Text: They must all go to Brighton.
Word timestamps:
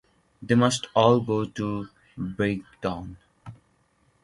They 0.41 0.55
must 0.55 0.87
all 0.95 1.19
go 1.19 1.45
to 1.45 1.87
Brighton. 2.17 3.17